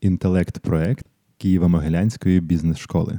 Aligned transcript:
інтелект-проект 0.00 1.06
Києво-Могилянської 1.40 2.40
бізнес-школи. 2.40 3.18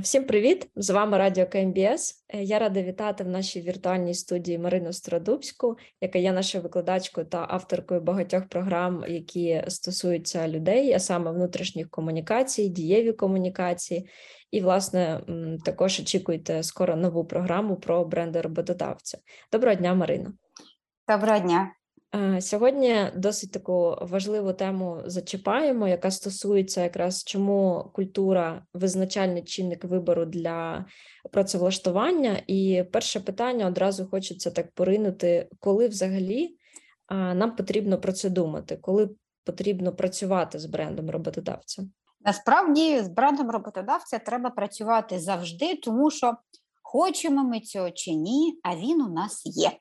Всім 0.00 0.24
привіт! 0.24 0.70
З 0.76 0.90
вами 0.90 1.18
Радіо 1.18 1.46
КМБС. 1.46 2.24
Е, 2.28 2.42
я 2.42 2.58
рада 2.58 2.82
вітати 2.82 3.24
в 3.24 3.28
нашій 3.28 3.60
віртуальній 3.60 4.14
студії 4.14 4.58
Марину 4.58 4.92
Страдубську, 4.92 5.76
яка 6.00 6.18
є 6.18 6.32
нашою 6.32 6.62
викладачкою 6.62 7.26
та 7.26 7.46
авторкою 7.48 8.00
багатьох 8.00 8.48
програм, 8.48 9.04
які 9.08 9.64
стосуються 9.68 10.48
людей, 10.48 10.92
а 10.92 10.98
саме 10.98 11.30
внутрішніх 11.30 11.90
комунікацій, 11.90 12.68
дієві 12.68 13.12
комунікації. 13.12 14.08
І, 14.50 14.60
власне, 14.60 15.20
також 15.64 16.00
очікуйте 16.00 16.62
скоро 16.62 16.96
нову 16.96 17.24
програму 17.24 17.76
про 17.76 18.04
бренди 18.04 18.40
роботодавця. 18.40 19.18
Доброго 19.52 19.74
дня, 19.74 19.94
Марина. 19.94 20.32
Доброго 21.08 21.38
дня. 21.38 21.77
Е, 22.14 22.40
сьогодні 22.40 22.96
досить 23.16 23.52
таку 23.52 23.96
важливу 24.00 24.52
тему 24.52 25.02
зачіпаємо, 25.06 25.88
яка 25.88 26.10
стосується 26.10 26.82
якраз 26.82 27.24
чому 27.24 27.90
культура 27.94 28.66
визначальний 28.74 29.42
чинник 29.42 29.84
вибору 29.84 30.24
для 30.24 30.84
працевлаштування. 31.32 32.42
І 32.46 32.84
перше 32.92 33.20
питання 33.20 33.66
одразу 33.66 34.06
хочеться 34.06 34.50
так 34.50 34.70
поринути, 34.72 35.48
коли 35.60 35.88
взагалі 35.88 36.56
нам 37.10 37.56
потрібно 37.56 38.00
про 38.00 38.12
це 38.12 38.30
думати, 38.30 38.78
коли 38.80 39.10
потрібно 39.44 39.92
працювати 39.92 40.58
з 40.58 40.66
брендом 40.66 41.10
роботодавця. 41.10 41.82
Насправді 42.20 43.00
з 43.00 43.08
брендом 43.08 43.50
роботодавця 43.50 44.18
треба 44.18 44.50
працювати 44.50 45.18
завжди, 45.18 45.74
тому 45.76 46.10
що 46.10 46.36
хочемо 46.82 47.44
ми 47.44 47.60
цього 47.60 47.90
чи 47.90 48.14
ні, 48.14 48.58
а 48.62 48.76
він 48.76 49.02
у 49.02 49.08
нас 49.08 49.42
є. 49.44 49.72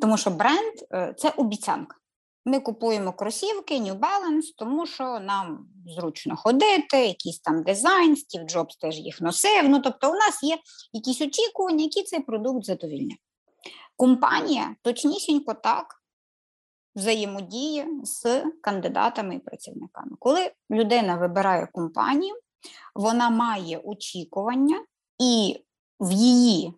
Тому 0.00 0.16
що 0.16 0.30
бренд 0.30 0.72
е, 0.92 1.14
це 1.18 1.30
обіцянка. 1.30 1.96
Ми 2.46 2.60
купуємо 2.60 3.12
кросівки 3.12 3.74
New 3.74 3.98
Balance, 3.98 4.54
тому 4.56 4.86
що 4.86 5.20
нам 5.20 5.68
зручно 5.86 6.36
ходити, 6.36 7.06
якийсь 7.06 7.40
там 7.40 7.62
дизайн, 7.62 8.16
Стів 8.16 8.42
Джобс 8.42 8.76
теж 8.76 8.98
їх 8.98 9.20
носив. 9.20 9.68
Ну, 9.68 9.80
тобто, 9.80 10.10
у 10.10 10.14
нас 10.14 10.42
є 10.42 10.58
якісь 10.92 11.20
очікування, 11.20 11.84
які 11.84 12.02
цей 12.02 12.20
продукт 12.20 12.64
задовільняє. 12.64 13.18
Компанія 13.96 14.76
точнісінько 14.82 15.54
так 15.54 16.02
взаємодіє 16.96 17.88
з 18.02 18.44
кандидатами 18.62 19.34
і 19.34 19.38
працівниками. 19.38 20.16
Коли 20.18 20.50
людина 20.70 21.16
вибирає 21.16 21.68
компанію, 21.72 22.34
вона 22.94 23.30
має 23.30 23.78
очікування, 23.78 24.84
і 25.18 25.64
в 26.00 26.12
її 26.12 26.74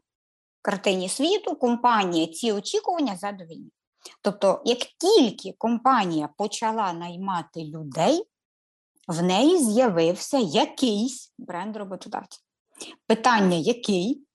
картині 0.67 1.09
світу 1.09 1.57
компанія 1.57 2.27
ці 2.27 2.53
очікування 2.53 3.17
задовільні. 3.17 3.71
Тобто, 4.23 4.63
як 4.65 4.79
тільки 4.79 5.55
компанія 5.59 6.29
почала 6.37 6.93
наймати 6.93 7.65
людей, 7.65 8.23
в 9.09 9.23
неї 9.23 9.59
з'явився 9.59 10.39
якийсь 10.39 11.35
бренд 11.39 11.77
роботодавця. 11.77 12.41
Питання, 13.07 13.57
який, 13.57 14.27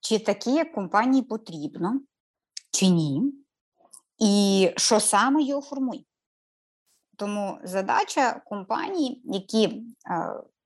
чи 0.00 0.18
такі 0.18 0.64
компанії 0.64 1.22
потрібно, 1.22 2.00
чи 2.70 2.86
ні, 2.86 3.22
і 4.18 4.70
що 4.76 5.00
саме 5.00 5.42
його 5.42 5.62
формує. 5.62 6.04
Тому 7.16 7.58
задача 7.64 8.42
компаній, 8.46 9.22
які 9.24 9.64
е, 9.66 9.82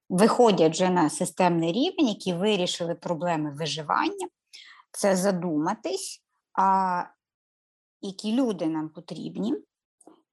виходять 0.09 0.73
вже 0.73 0.91
на 0.91 1.11
системний 1.11 1.73
рівень, 1.73 2.09
які 2.09 2.35
вирішили 2.35 2.95
проблеми 2.95 3.51
виживання, 3.51 4.29
це 4.93 5.17
задуматись, 5.17 6.23
а 6.59 7.03
які 8.01 8.33
люди 8.33 8.67
нам 8.67 8.89
потрібні, 8.89 9.55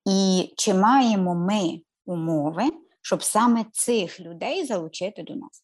і 0.10 0.54
чи 0.58 0.74
маємо 0.74 1.36
ми 1.36 1.82
умови, 2.06 2.64
щоб 3.02 3.24
саме 3.24 3.66
цих 3.72 4.20
людей 4.20 4.66
залучити 4.66 5.24
до 5.24 5.36
нас. 5.36 5.64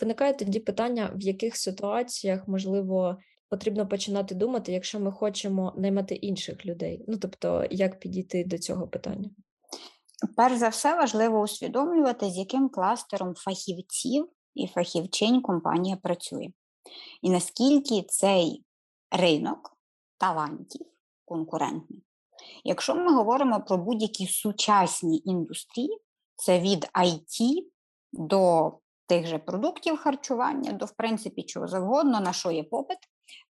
Виникає 0.00 0.34
тоді 0.34 0.60
питання, 0.60 1.12
в 1.14 1.20
яких 1.20 1.56
ситуаціях, 1.56 2.48
можливо, 2.48 3.18
потрібно 3.48 3.88
починати 3.88 4.34
думати, 4.34 4.72
якщо 4.72 5.00
ми 5.00 5.12
хочемо 5.12 5.74
наймати 5.76 6.14
інших 6.14 6.66
людей. 6.66 7.04
Ну 7.08 7.18
тобто, 7.18 7.66
як 7.70 8.00
підійти 8.00 8.44
до 8.44 8.58
цього 8.58 8.88
питання? 8.88 9.30
Перш 10.36 10.56
за 10.56 10.68
все, 10.68 10.94
важливо 10.94 11.40
усвідомлювати, 11.40 12.30
з 12.30 12.38
яким 12.38 12.68
кластером 12.68 13.34
фахівців 13.34 14.28
і 14.54 14.66
фахівчинь 14.66 15.42
компанія 15.42 15.96
працює. 15.96 16.48
І 17.22 17.30
наскільки 17.30 18.02
цей 18.02 18.64
ринок 19.10 19.76
талантів 20.18 20.86
конкурентний. 21.24 22.02
Якщо 22.64 22.94
ми 22.94 23.14
говоримо 23.14 23.60
про 23.60 23.78
будь-які 23.78 24.26
сучасні 24.26 25.22
індустрії, 25.24 25.98
це 26.36 26.60
від 26.60 26.90
IT 26.94 27.64
до 28.12 28.72
тих 29.06 29.26
же 29.26 29.38
продуктів 29.38 29.96
харчування, 29.96 30.72
до, 30.72 30.84
в 30.84 30.90
принципі, 30.90 31.42
чого 31.42 31.68
завгодно, 31.68 32.20
на 32.20 32.32
що 32.32 32.50
є 32.50 32.62
попит, 32.62 32.98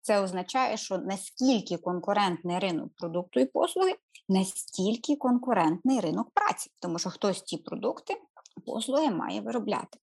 це 0.01 0.21
означає, 0.21 0.77
що 0.77 0.99
наскільки 0.99 1.77
конкурентний 1.77 2.59
ринок 2.59 2.93
продукту 2.97 3.41
і 3.41 3.45
послуги, 3.45 3.97
настільки 4.29 5.17
конкурентний 5.17 6.01
ринок 6.01 6.31
праці, 6.35 6.71
тому 6.83 6.99
що 6.99 7.11
хтось 7.11 7.43
ці 7.43 7.57
продукти, 7.57 8.15
послуги 8.67 9.11
має 9.11 9.41
виробляти. 9.41 9.99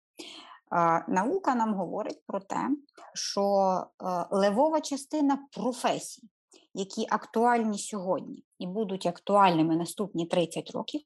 Наука 1.07 1.55
нам 1.55 1.73
говорить 1.73 2.21
про 2.27 2.39
те, 2.39 2.69
що 3.13 3.41
е, 3.43 4.25
левова 4.31 4.81
частина 4.81 5.47
професій, 5.51 6.29
які 6.73 7.07
актуальні 7.09 7.79
сьогодні 7.79 8.43
і 8.59 8.67
будуть 8.67 9.05
актуальними 9.05 9.75
наступні 9.75 10.25
30 10.25 10.71
років, 10.71 11.01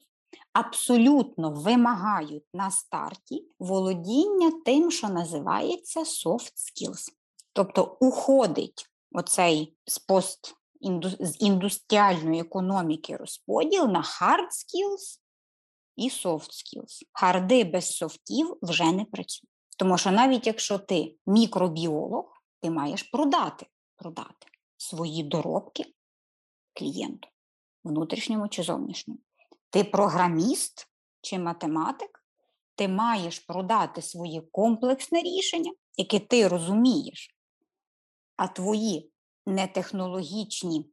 абсолютно 0.53 1.51
вимагають 1.51 2.45
на 2.53 2.71
старті 2.71 3.47
володіння 3.59 4.51
тим, 4.65 4.91
що 4.91 5.09
називається 5.09 5.99
soft 5.99 6.53
skills. 6.55 7.11
Тобто 7.53 7.97
уходить 8.01 8.89
оцей 9.11 9.77
з 9.85 9.99
пост 9.99 10.55
з 11.19 11.41
індустріальної 11.41 12.41
економіки 12.41 13.17
розподіл 13.17 13.87
на 13.87 14.01
hard 14.01 14.47
skills 14.47 15.19
і 15.95 16.09
soft 16.09 16.49
skills. 16.49 17.01
Харди 17.13 17.63
без 17.63 17.91
софтів 17.91 18.57
вже 18.61 18.91
не 18.91 19.05
працюють. 19.05 19.56
Тому 19.77 19.97
що 19.97 20.11
навіть 20.11 20.47
якщо 20.47 20.79
ти 20.79 21.15
мікробіолог, 21.25 22.43
ти 22.61 22.69
маєш 22.69 23.03
продати, 23.03 23.65
продати 23.95 24.47
свої 24.77 25.23
доробки 25.23 25.83
клієнту, 26.73 27.29
внутрішньому 27.83 28.47
чи 28.47 28.63
зовнішньому. 28.63 29.19
Ти 29.69 29.83
програміст 29.83 30.87
чи 31.21 31.39
математик, 31.39 32.23
ти 32.75 32.87
маєш 32.87 33.39
продати 33.39 34.01
своє 34.01 34.41
комплексне 34.41 35.21
рішення, 35.21 35.71
яке 35.97 36.19
ти 36.19 36.47
розумієш, 36.47 37.35
а 38.35 38.47
твої 38.47 39.11
нетехнологічні 39.45 40.91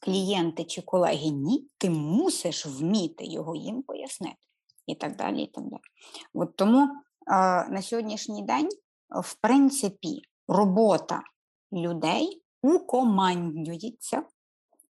клієнти 0.00 0.64
чи 0.64 0.82
колеги 0.82 1.30
ні, 1.30 1.68
ти 1.78 1.90
мусиш 1.90 2.66
вміти 2.66 3.24
його 3.24 3.56
їм 3.56 3.82
пояснити. 3.82 4.36
І 4.86 4.94
так 4.94 5.16
далі. 5.16 5.42
і 5.42 5.46
так 5.46 5.64
далі. 5.64 5.82
От 6.34 6.56
Тому 6.56 6.88
на 7.70 7.82
сьогоднішній 7.82 8.42
день, 8.42 8.68
в 9.10 9.34
принципі, 9.34 10.22
робота 10.48 11.22
людей 11.72 12.42
укомандюється 12.62 14.22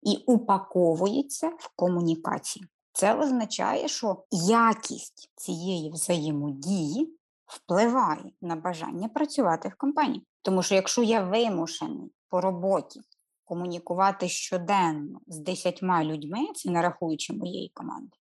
і 0.02 0.16
упаковується 0.26 1.48
в 1.48 1.70
комунікації. 1.76 2.66
Це 2.92 3.14
означає, 3.14 3.88
що 3.88 4.24
якість 4.30 5.30
цієї 5.36 5.90
взаємодії 5.90 7.18
впливає 7.46 8.32
на 8.40 8.56
бажання 8.56 9.08
працювати 9.08 9.68
в 9.68 9.74
компанії. 9.74 10.26
Тому 10.42 10.62
що 10.62 10.74
якщо 10.74 11.02
я 11.02 11.22
вимушений 11.22 12.12
по 12.28 12.40
роботі 12.40 13.00
комунікувати 13.44 14.28
щоденно 14.28 15.20
з 15.26 15.38
десятьма 15.38 16.04
людьми, 16.04 16.38
це 16.54 16.70
не 16.70 16.82
рахуючи 16.82 17.32
моєї 17.32 17.70
команди, 17.74 18.16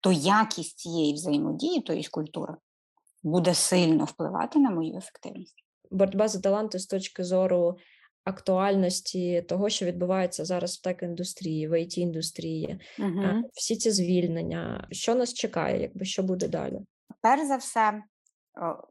то 0.00 0.12
якість 0.12 0.78
цієї 0.78 1.14
взаємодії, 1.14 1.80
тобто 1.80 2.10
культури, 2.10 2.54
буде 3.22 3.54
сильно 3.54 4.04
впливати 4.04 4.58
на 4.58 4.70
мою 4.70 4.96
ефективність. 4.96 5.64
Боротьба 5.90 6.28
за 6.28 6.40
таланти 6.40 6.78
з 6.78 6.86
точки 6.86 7.24
зору 7.24 7.78
актуальності 8.24 9.42
того, 9.42 9.68
що 9.68 9.86
відбувається 9.86 10.44
зараз 10.44 10.76
в 10.76 10.82
тек 10.82 11.02
індустрії, 11.02 11.68
в 11.68 11.72
it 11.72 11.98
індустрії, 11.98 12.80
угу. 12.98 13.50
всі 13.54 13.76
ці 13.76 13.90
звільнення, 13.90 14.88
що 14.90 15.14
нас 15.14 15.34
чекає, 15.34 15.82
якби 15.82 16.04
що 16.04 16.22
буде 16.22 16.48
далі? 16.48 16.80
Перш 17.20 17.46
за 17.46 17.56
все, 17.56 18.02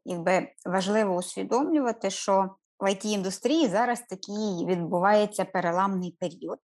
якби 0.05 0.47
важливо 0.65 1.15
усвідомлювати, 1.15 2.09
що 2.09 2.49
в 2.79 2.85
it 2.85 3.05
індустрії 3.05 3.67
зараз 3.67 4.01
такий 4.01 4.65
відбувається 4.65 5.45
переламний 5.45 6.17
період. 6.19 6.59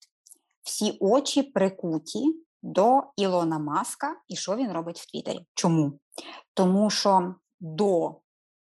Всі 0.63 0.98
очі 1.00 1.44
прикуті 1.44 2.24
до 2.62 3.04
Ілона 3.18 3.60
Маска 3.60 4.15
і 4.27 4.36
що 4.36 4.56
він 4.56 4.71
робить 4.71 5.00
в 5.00 5.12
Твіттері. 5.12 5.45
Чому? 5.54 6.00
Тому 6.54 6.89
що 6.89 7.36
до 7.63 8.15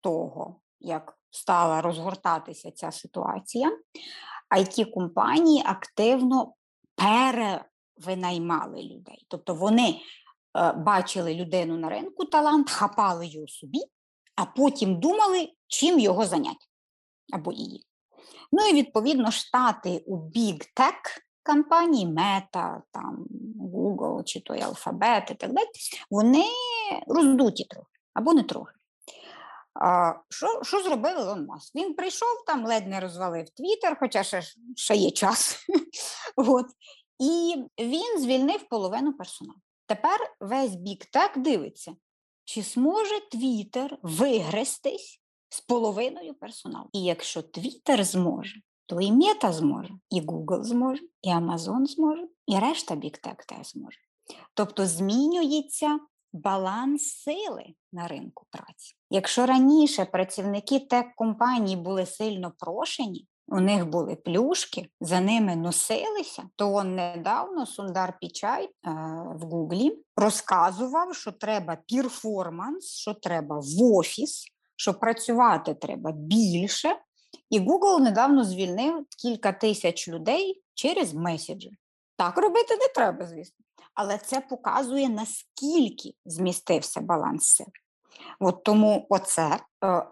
того, 0.01 0.61
як 0.79 1.17
стала 1.31 1.81
розгортатися 1.81 2.71
ця 2.71 2.91
ситуація, 2.91 3.77
it 4.57 4.91
компанії 4.93 5.63
активно 5.65 6.53
перевинаймали 6.95 8.81
людей. 8.83 9.25
Тобто 9.27 9.53
вони 9.53 10.01
е, 10.57 10.71
бачили 10.71 11.33
людину 11.33 11.77
на 11.77 11.89
ринку 11.89 12.25
талант, 12.25 12.69
хапали 12.69 13.27
його 13.27 13.47
собі, 13.47 13.79
а 14.35 14.45
потім 14.45 14.99
думали, 14.99 15.49
чим 15.67 15.99
його 15.99 16.25
зайняти 16.25 16.65
або 17.33 17.51
її. 17.51 17.85
Ну 18.51 18.67
і 18.67 18.73
відповідно 18.73 19.31
штати 19.31 20.03
у 20.07 20.17
Big 20.17 20.57
Tech 20.77 21.21
компанії 21.43 22.07
Meta, 22.07 22.81
там 22.91 23.25
Google 23.73 24.23
чи 24.23 24.39
той 24.39 24.61
алфабет 24.61 25.31
і 25.31 25.35
так 25.35 25.53
далі, 25.53 25.67
вони 26.09 26.45
роздуті 27.07 27.65
трохи 27.65 27.99
або 28.13 28.33
не 28.33 28.43
трохи. 28.43 28.74
А, 29.81 30.13
Що 30.29 30.63
що 30.63 30.83
зробив 30.83 31.19
Ілон 31.19 31.45
Маск? 31.45 31.75
Він 31.75 31.93
прийшов 31.93 32.43
там, 32.47 32.65
ледь 32.65 32.87
не 32.87 32.99
розвалив 32.99 33.49
Твіттер, 33.49 33.97
хоча 33.99 34.23
ще 34.23 34.41
ще 34.75 34.95
є 34.95 35.11
час. 35.11 35.65
От. 36.35 36.65
І 37.19 37.55
він 37.79 38.21
звільнив 38.21 38.69
половину 38.69 39.13
персоналу. 39.13 39.59
Тепер 39.87 40.19
весь 40.39 40.75
бік 40.75 41.05
так 41.05 41.37
дивиться, 41.37 41.95
чи 42.43 42.61
зможе 42.61 43.29
Твіттер 43.31 43.97
вигрестись 44.01 45.21
з 45.49 45.61
половиною 45.61 46.33
персоналу. 46.33 46.89
І 46.93 47.03
якщо 47.03 47.41
Твіттер 47.41 48.03
зможе, 48.03 48.61
то 48.85 49.01
і 49.01 49.11
Мета 49.11 49.53
зможе, 49.53 49.93
і 50.09 50.21
Google 50.21 50.63
зможе, 50.63 51.03
і 51.21 51.29
Amazon 51.29 51.85
зможе, 51.85 52.27
і 52.47 52.59
решта 52.59 52.95
Tech 52.95 53.45
теж 53.47 53.71
зможе. 53.71 53.99
Тобто 54.53 54.85
змінюється 54.85 55.99
баланс 56.33 57.03
сили 57.03 57.65
на 57.91 58.07
ринку 58.07 58.45
праці. 58.49 58.95
Якщо 59.15 59.45
раніше 59.45 60.05
працівники 60.05 60.79
тех-компаній 60.79 61.75
були 61.75 62.05
сильно 62.05 62.53
прошені, 62.59 63.27
у 63.47 63.59
них 63.59 63.89
були 63.89 64.15
плюшки, 64.15 64.89
за 65.01 65.19
ними 65.19 65.55
носилися, 65.55 66.43
то 66.55 66.83
недавно 66.83 67.65
Сундар 67.65 68.17
Пічай 68.21 68.63
е, 68.63 68.69
в 69.35 69.41
Гуглі 69.41 70.03
розказував, 70.15 71.15
що 71.15 71.31
треба 71.31 71.77
перформанс, 71.87 72.85
що 72.85 73.13
треба 73.13 73.59
в 73.59 73.83
офіс, 73.83 74.45
що 74.75 74.93
працювати 74.93 75.73
треба 75.73 76.11
більше. 76.11 76.95
І 77.49 77.59
Google 77.59 77.99
недавно 77.99 78.43
звільнив 78.43 79.05
кілька 79.21 79.51
тисяч 79.51 80.07
людей 80.07 80.63
через 80.73 81.13
меседжі. 81.13 81.71
Так 82.17 82.37
робити 82.37 82.77
не 82.77 82.87
треба, 82.95 83.25
звісно 83.25 83.65
але 83.95 84.17
це 84.17 84.41
показує, 84.41 85.09
наскільки 85.09 86.13
змістився 86.25 87.01
баланс 87.01 87.47
сил. 87.47 87.67
От 88.39 88.63
тому 88.63 89.05
оце, 89.09 89.49
е, 89.55 89.59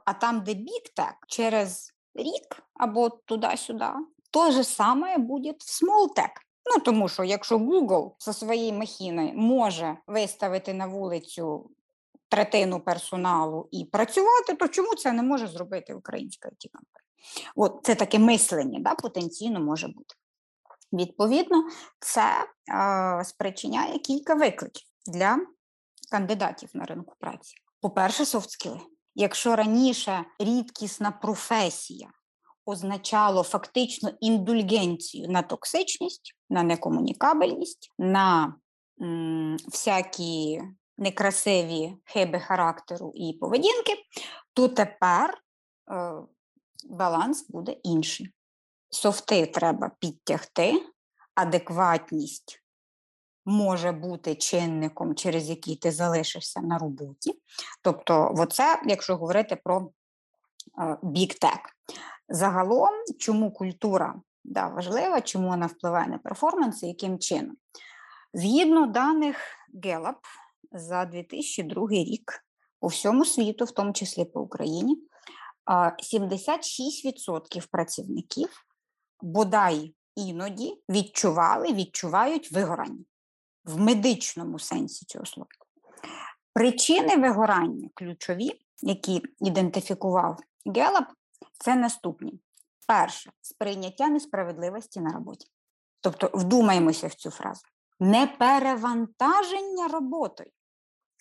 а 0.06 0.14
там, 0.14 0.44
де 0.44 0.54
бік-тек, 0.54 1.16
через 1.28 1.94
рік 2.16 2.64
або 2.74 3.10
туди-сюди, 3.10 3.90
то 4.32 4.52
же 4.52 4.64
саме 4.64 5.18
буде 5.18 5.52
в 5.52 5.56
small-tech. 5.56 6.32
Ну, 6.66 6.82
тому 6.86 7.10
що 7.10 7.24
якщо 7.24 7.58
Google 7.58 8.12
зі 8.20 8.34
своєї 8.34 8.74
махіни 8.74 9.34
може 9.36 9.98
виставити 10.08 10.74
на 10.74 10.88
вулицю 10.88 11.70
третину 12.30 12.80
персоналу 12.80 13.68
і 13.72 13.86
працювати, 13.86 14.54
то 14.54 14.68
чому 14.68 14.96
це 14.96 15.12
не 15.12 15.24
може 15.24 15.48
зробити 15.48 15.94
українська 15.94 16.50
it 16.50 16.70
От 17.56 17.80
це 17.84 17.96
таке 17.96 18.20
мислення 18.20 18.80
да, 18.80 18.96
потенційно 18.96 19.60
може 19.60 19.88
бути. 19.88 20.16
Відповідно, 20.94 21.64
це 22.00 22.48
е, 22.70 23.24
спричиняє 23.26 24.00
кілька 24.00 24.34
викликів 24.34 24.88
для 25.08 25.38
кандидатів 26.12 26.70
на 26.74 26.86
ринку 26.86 27.16
праці. 27.20 27.56
По-перше, 27.84 28.26
софтскіли. 28.26 28.80
Якщо 29.16 29.56
раніше 29.56 30.26
рідкісна 30.40 31.12
професія 31.12 32.10
означало 32.66 33.44
фактично 33.44 34.12
індульгенцію 34.20 35.30
на 35.30 35.42
токсичність, 35.42 36.36
на 36.50 36.64
некомунікабельність, 36.64 37.92
на 38.00 38.56
м, 39.02 39.58
всякі 39.68 40.62
некрасиві 40.98 41.96
хиби 42.06 42.40
характеру 42.40 43.12
і 43.16 43.34
поведінки, 43.34 43.94
то 44.54 44.68
тепер 44.68 45.42
е, 45.92 46.14
баланс 46.90 47.50
буде 47.50 47.72
інший 47.72 48.30
софти 48.90 49.46
треба 49.46 49.92
підтягти, 50.00 50.84
адекватність 51.36 52.62
може 53.45 53.92
бути 53.92 54.36
чинником, 54.36 55.16
через 55.16 55.50
який 55.50 55.75
ти 55.75 55.92
залишишся 55.92 56.62
на 56.62 56.78
роботі. 56.78 57.40
Тобто, 57.81 58.34
оце, 58.38 58.81
якщо 58.86 59.16
говорити 59.16 59.56
про 59.63 59.90
Tech. 61.04 61.60
Загалом, 62.30 62.90
чому 63.19 63.51
культура 63.51 64.22
да, 64.44 64.68
важлива, 64.68 65.22
чому 65.22 65.48
вона 65.48 65.66
впливає 65.66 66.07
на 66.07 66.18
перформанс 66.18 66.84
і 66.84 66.88
яким 66.88 67.19
чином? 67.19 67.57
Згідно 68.34 68.88
даних 68.88 69.38
Gallup 69.84 70.16
за 70.72 71.06
2002 71.06 71.88
рік 71.89 72.46
по 72.80 72.88
всьому 72.88 73.25
світу, 73.25 73.66
в 73.66 73.72
тому 73.72 73.94
числі 73.94 74.25
по 74.25 74.42
Україні, 74.42 74.98
76% 75.68 77.68
працівників 77.72 78.50
бодай 79.22 79.96
іноді 80.16 80.84
відчували, 80.89 81.74
відчувають 81.74 82.51
вигорання 82.51 83.04
в 83.65 83.80
медичному 83.80 84.60
сенсі 84.60 85.06
цього 85.06 85.25
слова. 85.25 85.50
Причини 86.54 87.18
вигорання 87.18 87.89
ключові, 87.94 88.51
які 88.81 89.21
ідентифікував 89.39 90.39
Гелап, 90.65 91.06
це 91.60 91.75
наступні: 91.75 92.39
перше 92.88 93.31
сприйняття 93.42 94.07
несправедливості 94.07 95.00
на 95.00 95.10
роботі. 95.10 95.48
Тобто, 96.01 96.30
вдумаємося 96.33 97.07
в 97.07 97.13
цю 97.13 97.30
фразу: 97.30 97.62
не 98.00 98.27
перевантаження 98.27 99.88
роботою, 99.88 100.50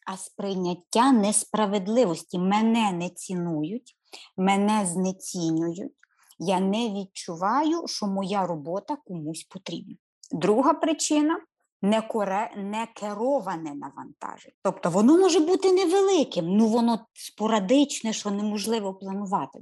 а 0.07 0.17
сприйняття 0.17 1.13
несправедливості. 1.13 2.39
Мене 2.39 2.93
не 2.93 3.11
цінують, 3.11 3.97
мене 4.37 4.87
знецінюють, 4.87 5.93
я 6.39 6.61
не 6.61 6.91
відчуваю, 6.91 7.87
що 7.87 8.07
моя 8.07 8.47
робота 8.47 8.97
комусь 8.97 9.45
потрібна. 9.45 9.97
Друга 10.33 10.75
причина 10.75 11.41
некероване 11.83 13.75
навантаження. 13.75 14.55
Тобто 14.63 14.91
воно 14.91 15.19
може 15.19 15.41
бути 15.41 15.73
невеликим, 15.73 16.57
ну 16.57 16.69
воно 16.69 17.07
спорадичне, 17.13 18.13
що 18.13 18.31
неможливо 18.31 18.95
планувати. 18.95 19.59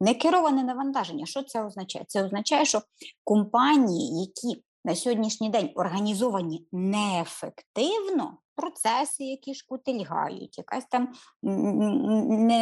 Некероване 0.00 0.64
навантаження. 0.64 1.26
Що 1.26 1.42
це 1.42 1.64
означає? 1.64 2.04
Це 2.08 2.24
означає, 2.24 2.64
що 2.64 2.82
компанії, 3.24 4.20
які 4.20 4.62
на 4.84 4.94
сьогоднішній 4.94 5.50
день 5.50 5.70
організовані 5.74 6.66
неефективно, 6.72 8.38
процеси, 8.54 9.24
які 9.24 9.54
шкутильгають, 9.54 10.58
якась 10.58 10.84
там 10.90 11.08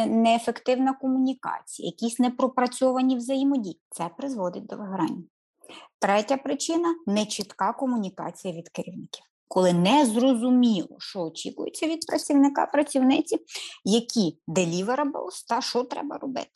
неефективна 0.07 0.93
комунікація, 0.93 1.85
якісь 1.85 2.19
непропрацьовані 2.19 3.15
взаємодії. 3.15 3.79
Це 3.89 4.09
призводить 4.17 4.65
до 4.65 4.77
вигорання. 4.77 5.23
Третя 5.99 6.37
причина 6.37 6.95
нечітка 7.07 7.73
комунікація 7.73 8.53
від 8.53 8.69
керівників. 8.69 9.23
Коли 9.47 9.73
не 9.73 10.05
зрозуміло, 10.05 10.97
що 10.99 11.21
очікується 11.21 11.87
від 11.87 12.05
працівника 12.05 12.65
працівниці, 12.65 13.39
які 13.85 14.39
deliverables 14.47 15.45
та 15.47 15.61
що 15.61 15.83
треба 15.83 16.17
робити. 16.17 16.51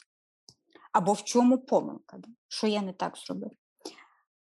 Або 0.92 1.14
в 1.14 1.24
чому 1.24 1.58
помилка, 1.58 2.18
що 2.48 2.68
я 2.68 2.82
не 2.82 2.94
так 2.94 3.18
зробив. 3.18 3.52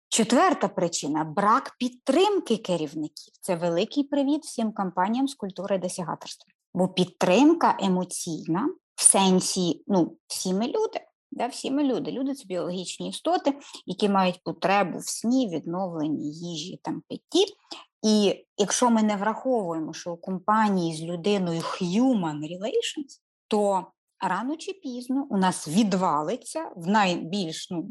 Четверта 0.08 0.68
причина 0.68 1.24
брак 1.24 1.76
підтримки 1.78 2.56
керівників. 2.56 3.34
Це 3.40 3.56
великий 3.56 4.04
привіт 4.04 4.44
всім 4.44 4.72
компаніям 4.72 5.28
з 5.28 5.34
культури 5.34 5.78
досягаторства. 5.78 6.52
Бо 6.74 6.88
підтримка 6.88 7.76
емоційна 7.80 8.68
в 8.94 9.02
сенсі, 9.02 9.84
ну, 9.86 10.16
всі 10.26 10.54
ми 10.54 10.66
люди. 10.66 11.00
Да, 11.30 11.46
Всі 11.46 11.70
ми 11.70 11.84
люди. 11.84 12.12
Люди 12.12 12.34
це 12.34 12.44
біологічні 12.46 13.08
істоти, 13.08 13.58
які 13.86 14.08
мають 14.08 14.40
потребу 14.44 14.98
в 14.98 15.08
сні, 15.08 15.48
відновленні 15.48 16.32
їжі, 16.32 16.80
там 16.82 17.02
питті. 17.08 17.54
І 18.02 18.44
якщо 18.56 18.90
ми 18.90 19.02
не 19.02 19.16
враховуємо, 19.16 19.92
що 19.92 20.12
у 20.12 20.16
компанії 20.16 20.96
з 20.96 21.02
людиною 21.02 21.60
human 21.60 22.38
relations, 22.38 23.20
то 23.48 23.86
рано 24.20 24.56
чи 24.56 24.72
пізно 24.72 25.26
у 25.30 25.36
нас 25.36 25.68
відвалиться 25.68 26.70
в 26.76 26.86
найбільш 26.86 27.70
ну, 27.70 27.88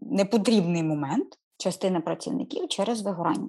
непотрібний 0.00 0.82
момент 0.82 1.28
частина 1.56 2.00
працівників 2.00 2.68
через 2.68 3.02
вигорання. 3.02 3.48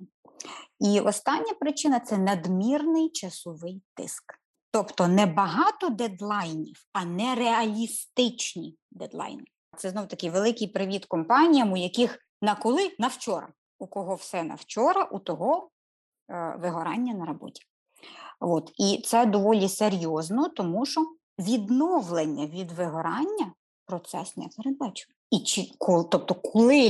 І 0.79 0.99
остання 0.99 1.53
причина 1.59 1.99
це 1.99 2.17
надмірний 2.17 3.09
часовий 3.09 3.81
тиск. 3.95 4.38
Тобто 4.71 5.07
не 5.07 5.25
багато 5.25 5.89
дедлайнів, 5.89 6.85
а 6.93 7.05
нереалістичні 7.05 8.77
дедлайни. 8.91 9.43
Це 9.77 9.89
знов 9.89 10.07
такий 10.07 10.29
великий 10.29 10.67
привіт 10.67 11.05
компаніям, 11.05 11.71
у 11.71 11.77
яких 11.77 12.19
на 12.41 12.55
коли 12.55 12.95
на 12.99 13.07
вчора. 13.07 13.53
У 13.79 13.87
кого 13.87 14.15
все 14.15 14.43
на 14.43 14.55
вчора, 14.55 15.03
у 15.03 15.19
того 15.19 15.69
е, 16.31 16.55
вигорання 16.59 17.13
на 17.13 17.25
роботі. 17.25 17.61
От. 18.39 18.71
І 18.77 19.01
це 19.05 19.25
доволі 19.25 19.69
серйозно, 19.69 20.49
тому 20.49 20.85
що 20.85 21.01
відновлення 21.39 22.45
від 22.45 22.71
вигорання 22.71 23.53
процес 23.85 24.37
не 24.37 24.47
передбачує. 24.57 25.15
І 25.31 25.39
чи 25.39 25.71
тобто, 26.11 26.35
коли 26.35 26.89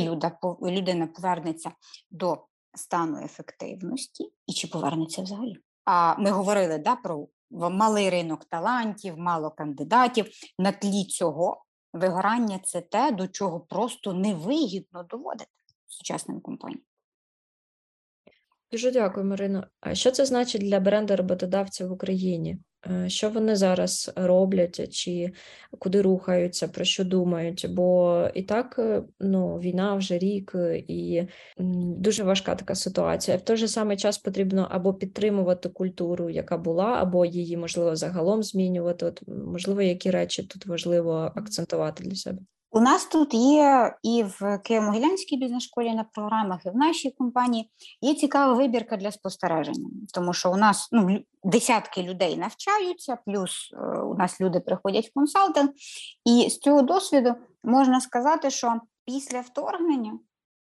людина 0.61 1.07
повернеться 1.07 1.71
до 2.11 2.45
стану 2.75 3.17
ефективності, 3.25 4.33
і 4.47 4.53
чи 4.53 4.67
повернеться 4.67 5.21
взагалі? 5.21 5.57
А 5.85 6.15
ми 6.15 6.31
говорили 6.31 6.77
да, 6.77 6.95
про 6.95 7.27
малий 7.51 8.09
ринок 8.09 8.45
талантів, 8.45 9.17
мало 9.17 9.51
кандидатів. 9.51 10.25
На 10.59 10.71
тлі 10.71 11.05
цього 11.05 11.63
вигорання 11.93 12.59
це 12.63 12.81
те, 12.81 13.11
до 13.11 13.27
чого 13.27 13.59
просто 13.59 14.13
невигідно 14.13 15.03
доводити 15.03 15.51
сучасним 15.87 16.41
компаніям. 16.41 16.81
Дуже 18.71 18.91
дякую, 18.91 19.25
Марино. 19.25 19.67
А 19.79 19.95
що 19.95 20.11
це 20.11 20.25
значить 20.25 20.61
для 20.61 20.79
бренду 20.79 21.15
роботодавця 21.15 21.87
в 21.87 21.91
Україні? 21.91 22.59
Е, 22.87 23.09
що 23.09 23.29
вони 23.29 23.55
зараз 23.55 24.11
роблять, 24.15 24.93
чи 24.93 25.31
куди 25.79 26.01
рухаються, 26.01 26.67
про 26.67 26.85
що 26.85 27.03
думають? 27.03 27.65
Бо 27.69 28.27
і 28.33 28.43
так 28.43 28.75
е, 28.79 29.03
ну, 29.19 29.59
війна 29.59 29.95
вже 29.95 30.17
рік, 30.17 30.51
е, 30.55 30.83
і 30.87 31.27
дуже 31.97 32.23
важка 32.23 32.55
така 32.55 32.75
ситуація. 32.75 33.37
В 33.37 33.41
той 33.41 33.57
же 33.57 33.67
самий 33.67 33.97
час 33.97 34.17
потрібно 34.17 34.67
або 34.71 34.93
підтримувати 34.93 35.69
культуру, 35.69 36.29
яка 36.29 36.57
була, 36.57 36.85
або 36.85 37.25
її 37.25 37.57
можливо 37.57 37.95
загалом 37.95 38.43
змінювати. 38.43 39.05
От 39.05 39.21
можливо, 39.27 39.81
які 39.81 40.11
речі 40.11 40.43
тут 40.43 40.65
важливо 40.65 41.31
акцентувати 41.35 42.03
для 42.03 42.15
себе. 42.15 42.39
У 42.71 42.79
нас 42.79 43.05
тут 43.05 43.33
є 43.33 43.95
і 44.03 44.23
в 44.23 44.41
Києво-Могилянській 44.41 45.39
бізнес-школі 45.39 45.93
на 45.93 46.03
програмах, 46.03 46.65
і 46.65 46.69
в 46.69 46.75
нашій 46.75 47.11
компанії 47.11 47.71
є 48.01 48.13
цікава 48.13 48.53
вибірка 48.53 48.97
для 48.97 49.11
спостереження, 49.11 49.89
тому 50.13 50.33
що 50.33 50.51
у 50.51 50.55
нас 50.55 50.89
ну, 50.91 51.19
десятки 51.43 52.03
людей 52.03 52.37
навчаються, 52.37 53.17
плюс 53.25 53.73
е, 53.73 53.99
у 53.99 54.15
нас 54.15 54.41
люди 54.41 54.59
приходять 54.59 55.07
в 55.07 55.13
консалтинг, 55.13 55.69
і 56.25 56.49
з 56.49 56.59
цього 56.59 56.81
досвіду 56.81 57.35
можна 57.63 58.01
сказати, 58.01 58.49
що 58.49 58.75
після 59.05 59.41
вторгнення 59.41 60.19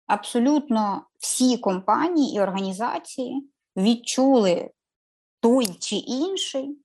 абсолютно 0.06 1.06
всі 1.18 1.59
компанії 1.59 2.37
і 2.37 2.40
організації 2.40 3.50
відчули 3.76 4.71
той 5.40 5.66
чи 5.66 5.97
інший 5.97 6.78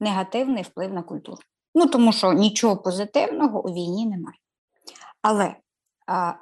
негативний 0.00 0.62
вплив 0.62 0.92
на 0.92 1.02
культуру. 1.02 1.38
Ну 1.74 1.86
тому 1.86 2.12
що 2.12 2.32
нічого 2.32 2.76
позитивного 2.76 3.68
у 3.68 3.72
війні 3.72 4.06
немає. 4.06 4.38
Але 5.24 5.56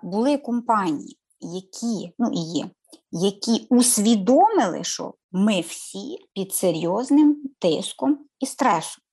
були 0.03 0.39
компанії, 0.39 1.19
які 1.41 2.12
ну 2.19 2.31
і 2.33 2.41
є, 2.59 2.71
які 3.11 3.67
усвідомили, 3.71 4.85
що 4.85 5.15
ми 5.33 5.61
всі 5.61 6.19
під 6.35 6.55
серйозним 6.55 7.43
тиском 7.59 8.19
і 8.41 8.47
стресом. 8.47 9.05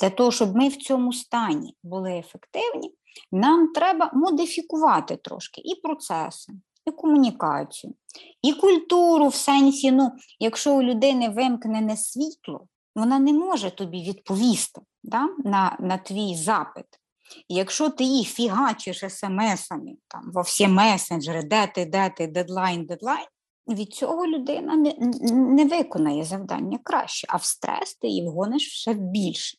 Для 0.00 0.10
того, 0.10 0.30
щоб 0.30 0.56
ми 0.56 0.68
в 0.68 0.76
цьому 0.76 1.12
стані 1.12 1.76
були 1.82 2.12
ефективні, 2.12 2.94
нам 3.32 3.72
треба 3.72 4.10
модифікувати 4.14 5.16
трошки 5.16 5.60
і 5.60 5.74
процеси, 5.74 6.52
і 6.86 6.90
комунікацію, 6.90 7.94
і 8.42 8.52
культуру 8.52 9.28
в 9.28 9.34
сенсі, 9.34 9.92
ну, 9.92 10.12
якщо 10.40 10.74
у 10.74 10.82
людини 10.82 11.28
вимкнене 11.28 11.96
світло, 11.96 12.66
вона 12.96 13.18
не 13.18 13.32
може 13.32 13.70
тобі 13.70 14.02
відповісти 14.02 14.80
да, 15.02 15.28
на, 15.44 15.76
на 15.80 15.98
твій 15.98 16.34
запит. 16.34 16.99
Якщо 17.48 17.90
ти 17.90 18.04
їх 18.04 18.28
фігачиш 18.28 19.04
смс-ами 19.04 19.96
там, 20.08 20.30
во 20.34 20.42
всі 20.42 20.68
месенджери, 20.68 21.42
де 21.42 21.66
ти, 21.66 21.84
де 21.84 22.10
ти, 22.16 22.26
дедлайн, 22.26 22.84
дедлайн, 22.84 23.26
від 23.68 23.94
цього 23.94 24.26
людина 24.26 24.76
не 24.76 24.94
не 25.32 25.64
виконає 25.64 26.24
завдання 26.24 26.78
краще, 26.84 27.26
а 27.30 27.36
в 27.36 27.44
стрес 27.44 27.94
ти 27.94 28.08
її 28.08 28.28
вгониш 28.28 28.72
ще 28.72 28.94
більше. 28.94 29.58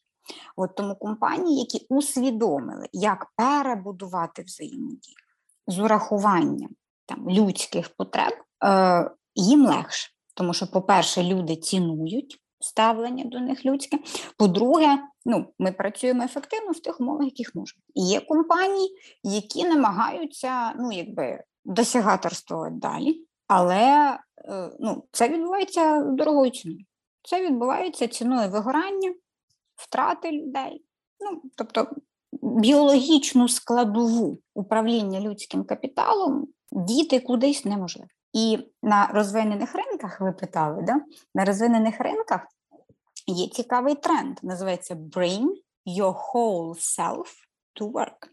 От 0.55 0.75
Тому 0.75 0.95
компанії, 0.95 1.59
які 1.59 1.85
усвідомили, 1.89 2.87
як 2.93 3.27
перебудувати 3.35 4.43
взаємодію 4.43 5.15
з 5.67 5.79
урахуванням 5.79 6.69
там, 7.05 7.29
людських 7.29 7.89
потреб, 7.89 8.33
е, 8.63 9.11
їм 9.35 9.65
легше. 9.65 10.09
Тому 10.33 10.53
що, 10.53 10.67
по-перше, 10.67 11.23
люди 11.23 11.55
цінують 11.55 12.41
ставлення 12.61 13.25
до 13.25 13.39
них 13.39 13.65
людське. 13.65 13.97
По-друге, 14.37 14.97
ну, 15.25 15.45
ми 15.59 15.71
працюємо 15.71 16.23
ефективно 16.23 16.71
в 16.71 16.79
тих 16.79 17.01
умовах, 17.01 17.25
яких 17.25 17.55
можемо. 17.55 17.81
І 17.93 18.01
є 18.01 18.21
компанії, 18.21 18.89
які 19.23 19.63
намагаються 19.63 20.73
ну, 20.79 20.91
якби, 20.91 21.43
досягаторствувати 21.65 22.75
далі, 22.75 23.25
але 23.47 24.17
е, 24.45 24.71
ну, 24.79 25.03
це 25.11 25.29
відбувається 25.29 26.01
дорогою 26.01 26.51
ціною. 26.51 26.85
Це 27.23 27.45
відбувається 27.45 28.07
ціною 28.07 28.49
вигорання, 28.49 29.13
втрати 29.75 30.31
людей. 30.31 30.85
Ну, 31.19 31.41
Тобто 31.55 31.87
біологічну 32.41 33.47
складову 33.47 34.39
управління 34.53 35.19
людським 35.19 35.63
капіталом 35.63 36.47
діти 36.71 37.19
кудись 37.19 37.65
неможливо. 37.65 38.07
І 38.33 38.59
на 38.83 39.07
розвинених 39.07 39.75
ринках, 39.75 40.21
ви 40.21 40.31
питали, 40.31 40.81
да? 40.81 41.01
на 41.35 41.45
розвинених 41.45 41.99
ринках 41.99 42.41
є 43.27 43.47
цікавий 43.47 43.95
тренд, 43.95 44.39
називається 44.43 44.95
Bring 44.95 45.47
your 45.85 46.15
whole 46.15 46.73
self 46.75 47.27
to 47.81 47.91
work. 47.91 48.27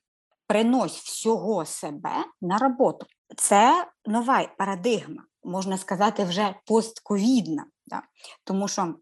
Принось 0.46 0.98
всього 0.98 1.64
себе 1.64 2.24
на 2.40 2.58
роботу. 2.58 3.06
Це 3.36 3.86
нова 4.06 4.48
парадигма, 4.58 5.24
можна 5.44 5.78
сказати, 5.78 6.24
вже 6.24 6.54
постковідна. 6.66 7.66
Да? 7.86 8.02
Тому 8.44 8.68
що 8.68 8.94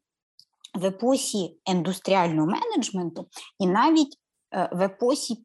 в 0.74 0.84
епосі 0.84 1.60
індустріального 1.64 2.46
менеджменту 2.46 3.28
і 3.58 3.66
навіть 3.66 4.18
е, 4.54 4.68
в 4.72 4.82
епосі 4.82 5.44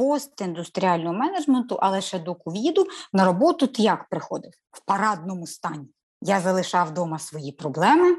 постіндустріального 0.00 1.14
менеджменту, 1.14 1.78
але 1.82 2.00
ще 2.00 2.18
до 2.18 2.34
ковіду 2.34 2.86
на 3.12 3.24
роботу 3.24 3.66
ти 3.66 3.82
як 3.82 4.08
приходив 4.08 4.52
в 4.70 4.80
парадному 4.84 5.46
стані. 5.46 5.88
Я 6.22 6.40
залишав 6.40 6.88
вдома 6.88 7.18
свої 7.18 7.52
проблеми, 7.52 8.16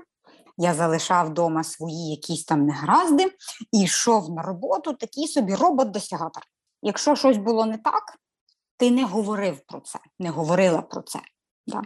я 0.58 0.74
залишав 0.74 1.28
вдома 1.28 1.64
свої 1.64 2.10
якісь 2.10 2.46
там 2.46 2.66
негаразди 2.66 3.32
і 3.72 3.82
йшов 3.82 4.30
на 4.30 4.42
роботу 4.42 4.94
такий 4.94 5.28
собі 5.28 5.56
робот-досягатор. 5.56 6.44
Якщо 6.82 7.16
щось 7.16 7.38
було 7.38 7.66
не 7.66 7.78
так, 7.78 8.04
ти 8.78 8.92
не 8.92 9.06
говорив 9.06 9.60
про 9.68 9.80
це, 9.80 10.00
не 10.20 10.30
говорила 10.30 10.82
про 10.82 11.02
це. 11.02 11.20
Да? 11.68 11.82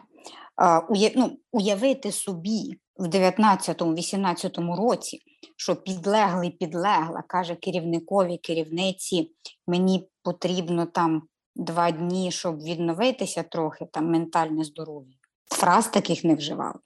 Уя, 0.90 1.12
ну, 1.16 1.38
Уявити 1.52 2.12
собі 2.12 2.80
в 2.98 3.08
19-18 3.08 4.76
році, 4.76 5.22
що 5.58 5.76
підлеглий 5.76 6.50
підлегла, 6.50 7.24
каже 7.28 7.56
керівникові 7.56 8.38
керівниці, 8.38 9.32
мені 9.68 10.10
потрібно 10.24 10.86
там 10.86 11.22
два 11.56 11.92
дні, 11.92 12.32
щоб 12.32 12.64
відновитися 12.64 13.44
трохи, 13.44 13.86
там 13.86 14.12
ментальне 14.12 14.64
здоров'я. 14.64 15.14
Фраз 15.52 15.88
таких 15.88 16.24
не 16.24 16.36
вживали. 16.36 16.80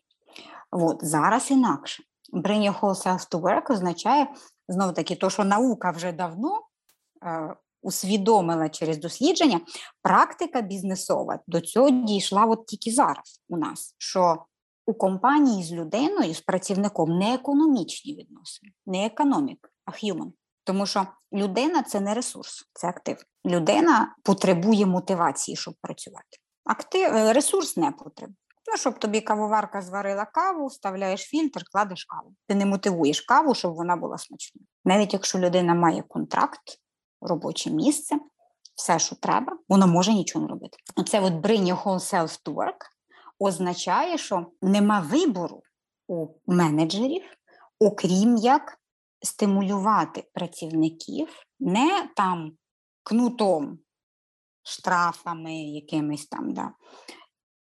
От, 0.72 0.98
Зараз 1.02 1.52
інакше. 1.52 2.04
Bring 2.34 2.62
your 2.62 2.80
whole 2.80 3.06
self 3.06 3.30
to 3.32 3.42
work 3.42 3.74
означає, 3.74 4.28
знову 4.68 4.94
таки, 4.94 5.16
то, 5.16 5.30
що 5.30 5.44
наука 5.44 5.92
вже 5.92 6.12
давно 6.12 6.62
е, 7.26 7.56
усвідомила 7.82 8.70
через 8.70 8.98
дослідження, 8.98 9.62
практика 10.02 10.62
бізнесова 10.62 11.40
до 11.48 11.62
цього 11.62 11.90
дійшла 11.90 12.46
от 12.46 12.66
тільки 12.66 12.92
зараз 12.92 13.42
у 13.50 13.58
нас. 13.58 13.96
що 13.98 14.46
у 14.90 14.94
компанії 14.94 15.64
з 15.64 15.72
людиною, 15.72 16.34
з 16.34 16.42
працівником 16.42 17.18
не 17.18 17.34
економічні 17.34 18.16
відносини, 18.16 18.72
не 18.86 19.06
економік, 19.06 19.72
а 19.86 19.92
human. 19.92 20.32
Тому 20.64 20.86
що 20.86 21.08
людина 21.34 21.84
це 21.84 22.00
не 22.00 22.14
ресурс, 22.14 22.70
це 22.74 22.88
актив. 22.88 23.24
Людина 23.46 24.16
потребує 24.24 24.86
мотивації, 24.86 25.58
щоб 25.58 25.74
працювати. 25.82 26.38
Актив, 26.66 27.16
е, 27.16 27.34
Ресурс 27.34 27.78
не 27.78 27.92
потребує. 27.92 28.36
Ну, 28.72 28.78
щоб 28.78 29.00
тобі 29.00 29.22
кавоварка 29.22 29.82
зварила 29.82 30.26
каву, 30.26 30.68
вставляєш 30.68 31.22
фільтр, 31.22 31.64
кладеш 31.72 32.06
каву. 32.06 32.34
Ти 32.48 32.56
не 32.56 32.66
мотивуєш 32.66 33.22
каву, 33.22 33.56
щоб 33.56 33.74
вона 33.76 33.96
була 33.96 34.18
смачною. 34.18 34.66
Навіть 34.86 35.14
якщо 35.14 35.40
людина 35.40 35.74
має 35.74 36.02
контракт, 36.02 36.80
робоче 37.22 37.70
місце, 37.72 38.20
все, 38.76 39.00
що 39.00 39.16
треба, 39.16 39.58
вона 39.70 39.86
може 39.86 40.14
нічого 40.14 40.46
не 40.46 40.52
робити. 40.52 40.78
Оце 40.96 41.20
от 41.20 41.34
bring 41.34 41.64
your 41.64 41.84
whole 41.84 42.14
self 42.14 42.40
to 42.46 42.54
work 42.54 42.99
означає, 43.40 44.18
що 44.18 44.46
нема 44.62 45.00
вибору 45.00 45.64
у 46.08 46.28
менеджерів, 46.48 47.24
окрім 47.80 48.36
як 48.36 48.80
стимулювати 49.22 50.24
працівників 50.34 51.28
не 51.60 52.10
там 52.16 52.52
кнутом, 53.04 53.80
штрафами 54.64 55.54
якимись 55.56 56.28
там, 56.28 56.54
да, 56.54 56.72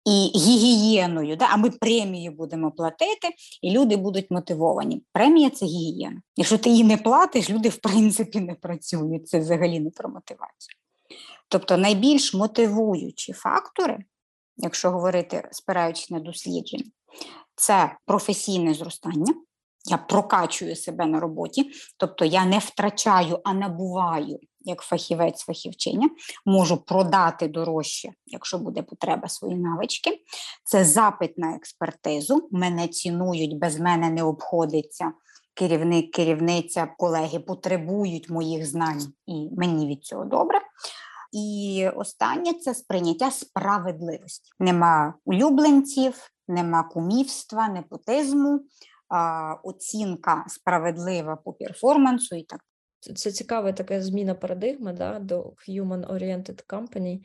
і 0.05 0.39
гігієною, 0.39 1.37
да, 1.37 1.49
а 1.51 1.57
ми 1.57 1.71
премію 1.71 2.33
будемо 2.33 2.71
платити, 2.71 3.29
і 3.63 3.71
люди 3.71 3.97
будуть 3.97 4.31
мотивовані. 4.31 5.03
Премія 5.13 5.51
це 5.51 5.67
гігієна. 5.67 6.23
Якщо 6.37 6.59
ти 6.59 6.71
її 6.71 6.85
не 6.85 6.97
платиш, 6.97 7.51
люди 7.51 7.69
в 7.69 7.77
принципі 7.77 8.41
не 8.41 8.55
працюють. 8.55 9.29
Це 9.29 9.39
взагалі 9.39 9.81
не 9.81 9.91
про 9.91 10.09
мотивацію. 10.09 10.77
Тобто 11.49 11.77
найбільш 11.77 12.35
мотивуючі 12.35 13.33
фактори 13.33 14.05
якщо 14.57 14.91
говорити, 14.91 15.49
спираючись 15.53 16.11
на 16.11 16.21
дослідження, 16.21 16.91
це 17.55 17.97
професійне 18.07 18.75
зростання. 18.75 19.35
Я 19.85 19.99
прокачую 19.99 20.77
себе 20.77 21.07
на 21.07 21.21
роботі, 21.21 21.73
тобто 21.97 22.25
я 22.25 22.45
не 22.45 22.59
втрачаю, 22.59 23.41
а 23.45 23.55
набуваю 23.55 24.39
як 24.65 24.81
фахівець 24.81 25.43
фахівчиня, 25.43 26.11
можу 26.47 26.77
продати 26.77 27.49
дорожче, 27.49 28.09
якщо 28.27 28.59
буде 28.59 28.83
потреба 28.83 29.29
свої 29.29 29.57
навички. 29.57 30.11
Це 30.65 30.85
запит 30.85 31.39
на 31.39 31.55
експертизу. 31.55 32.49
Мене 32.51 32.89
цінують, 32.89 33.59
без 33.59 33.81
мене 33.81 34.11
не 34.11 34.23
обходиться. 34.23 35.13
Керівник, 35.55 36.11
керівниця, 36.11 36.89
колеги 36.99 37.39
потребують 37.39 38.31
моїх 38.31 38.67
знань, 38.67 39.13
і 39.27 39.49
мені 39.57 39.87
від 39.87 40.05
цього 40.05 40.25
добре. 40.25 40.61
І 41.33 41.89
останнє 41.97 42.53
це 42.53 42.75
сприйняття 42.75 43.31
справедливості. 43.31 44.51
Нема 44.59 45.15
улюбленців, 45.25 46.31
нема 46.49 46.83
кумівства, 46.83 47.69
непотизму, 47.69 48.61
оцінка 49.63 50.45
справедлива 50.49 51.37
по 51.37 51.53
перформансу 51.53 52.37
і 52.37 52.43
так. 52.43 52.61
Це 53.15 53.33
цікава 53.33 53.73
така 53.73 54.03
зміна 54.03 54.35
парадигми 54.35 54.93
да, 54.93 55.19
до 55.19 55.53
human-oriented 55.69 56.67
company. 56.67 57.21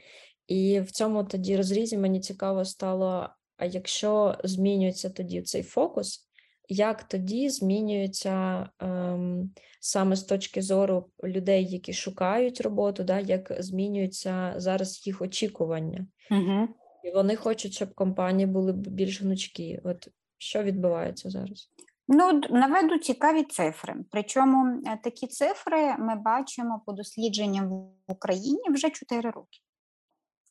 І 0.48 0.80
в 0.80 0.92
цьому 0.92 1.24
тоді 1.24 1.58
розрізі 1.58 1.98
мені 1.98 2.20
цікаво 2.20 2.66
стало: 2.66 3.30
а 3.58 3.66
якщо 3.66 4.38
змінюється 4.44 5.10
тоді 5.10 5.42
цей 5.42 5.64
фокус, 5.64 6.27
як 6.68 7.04
тоді 7.04 7.50
змінюється 7.50 8.70
ем, 8.80 9.52
саме 9.80 10.16
з 10.16 10.24
точки 10.24 10.62
зору 10.62 11.10
людей, 11.24 11.66
які 11.66 11.94
шукають 11.94 12.62
роботу, 12.62 13.04
да, 13.04 13.20
як 13.20 13.54
змінюються 13.60 14.54
зараз 14.58 15.08
їх 15.08 15.22
очікування? 15.22 16.08
Угу. 16.32 16.68
І 17.04 17.12
вони 17.12 17.36
хочуть, 17.36 17.74
щоб 17.74 17.94
компанії 17.94 18.48
були 18.48 18.74
більш 18.74 19.22
гнучкі. 19.22 19.82
От 19.84 20.08
що 20.38 20.64
відбувається 20.64 21.30
зараз? 21.30 21.72
Ну, 22.08 22.42
наведу 22.50 22.98
цікаві 22.98 23.44
цифри. 23.44 23.96
Причому 24.12 24.82
е, 24.86 25.00
такі 25.04 25.28
цифри 25.28 25.96
ми 26.00 26.16
бачимо 26.16 26.82
по 26.86 26.92
дослідженням 26.92 27.70
в 27.70 27.92
Україні 28.08 28.70
вже 28.70 28.90
4 28.90 29.30
роки. 29.30 29.60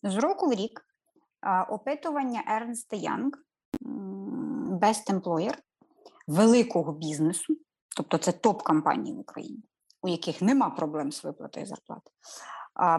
З 0.02 0.16
року 0.16 0.46
в 0.46 0.52
рік 0.52 0.80
опитування 1.68 2.42
Ernst 2.60 3.08
Young 3.08 3.30
Best 4.80 5.10
Employer 5.10 5.54
великого 6.26 6.92
бізнесу, 6.92 7.56
тобто 7.96 8.18
це 8.18 8.32
топ-компанії 8.32 9.16
в 9.16 9.18
Україні, 9.18 9.62
у 10.02 10.08
яких 10.08 10.42
нема 10.42 10.70
проблем 10.70 11.12
з 11.12 11.24
виплатою 11.24 11.66
зарплати, 11.66 12.10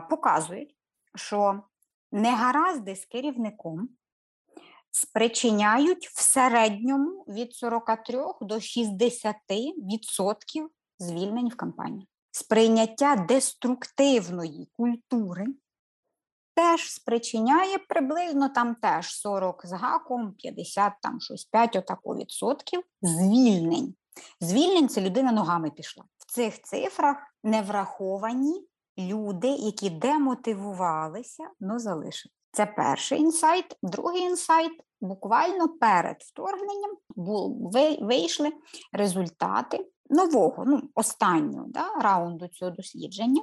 показують, 0.09 0.75
що 1.15 1.61
негаразди 2.11 2.95
з 2.95 3.05
керівником 3.05 3.89
спричиняють 4.91 6.07
в 6.07 6.21
середньому 6.21 7.25
від 7.27 7.53
43 7.53 8.17
до 8.41 8.55
60% 8.55 9.33
звільнень 10.99 11.49
в 11.49 11.55
компанії. 11.55 12.07
Сприйняття 12.31 13.15
деструктивної 13.15 14.69
культури 14.71 15.45
теж 16.57 16.91
спричиняє 16.91 17.77
приблизно 17.77 18.49
там 18.49 18.75
теж 18.75 19.15
40 19.15 19.65
з 19.65 19.71
гаком, 19.71 20.33
50, 20.37 20.93
там 21.01 21.21
щось 21.21 21.45
5 21.45 21.75
отако 21.75 22.15
відсотків 22.15 22.81
звільнень. 23.01 23.95
Звільнень 24.41 24.89
це 24.89 25.01
людина 25.01 25.31
ногами 25.31 25.71
пішла. 25.71 26.03
В 26.17 26.31
цих 26.31 26.61
цифрах 26.61 27.17
не 27.43 27.61
враховані 27.61 28.67
люди, 28.97 29.47
які 29.47 29.89
демотивувалися, 29.89 31.43
але 31.61 31.79
залишили. 31.79 32.33
Це 32.51 32.65
перший 32.65 33.19
інсайт. 33.19 33.77
Другий 33.83 34.21
інсайт 34.21 34.71
буквально 35.01 35.69
перед 35.69 36.17
вторгненням 36.19 36.97
вийшли 38.01 38.51
результати 38.91 39.87
нового, 40.09 40.63
ну, 40.67 40.81
останнього 40.95 41.65
да, 41.67 41.89
раунду 42.01 42.47
цього 42.47 42.71
дослідження. 42.71 43.41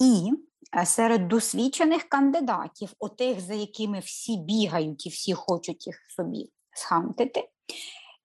І 0.00 0.32
серед 0.84 1.28
досвідчених 1.28 2.02
кандидатів, 2.02 2.92
отих, 2.98 3.40
за 3.40 3.54
якими 3.54 3.98
всі 3.98 4.36
бігають 4.36 5.06
і 5.06 5.08
всі 5.08 5.34
хочуть 5.34 5.86
їх 5.86 5.96
собі 6.16 6.50
схантити, 6.74 7.48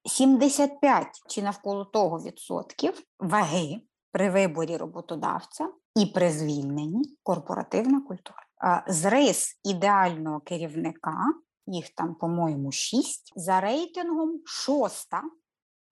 75 0.06 1.08
чи 1.28 1.42
навколо 1.42 1.86
того 1.86 2.20
відсотків 2.20 3.04
ваги 3.20 3.82
при 4.12 4.30
виборі 4.30 4.78
роботодавця 4.78 5.70
і 5.96 6.06
при 6.06 6.32
звільненні 6.32 7.18
корпоративна 7.24 8.02
культура. 8.02 8.44
З 8.88 9.06
рис 9.06 9.60
ідеального 9.64 10.40
керівника, 10.40 11.34
їх 11.68 11.90
там, 11.90 12.16
по-моєму, 12.16 12.72
шість, 12.72 13.34
за 13.36 13.62
рейтингом 13.62 14.42
шоста 14.46 15.24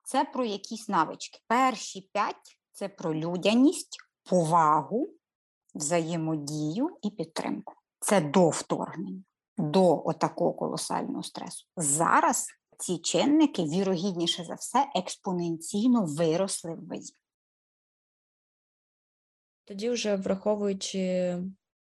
це 0.04 0.24
про 0.24 0.46
якісь 0.46 0.90
навички. 0.90 1.40
Перші 1.48 2.10
п'ять 2.14 2.60
це 2.72 2.90
про 2.90 3.16
людяність, 3.16 3.98
повагу, 4.30 5.10
взаємодію 5.76 6.90
і 7.02 7.10
підтримку. 7.10 7.74
Це 8.00 8.22
до 8.22 8.50
вторгнення, 8.50 9.24
до 9.58 10.04
отакого 10.06 10.54
колосального 10.54 11.24
стресу. 11.24 11.66
Зараз 11.78 12.48
ці 12.78 12.98
чинники, 12.98 13.64
вірогідніше 13.64 14.44
за 14.44 14.54
все, 14.54 14.88
експоненційно 14.96 16.06
виросли 16.06 16.76
в 16.76 16.88
вазі. 16.88 17.14
Тоді, 19.66 19.90
вже 19.90 20.16
враховуючи, 20.16 21.38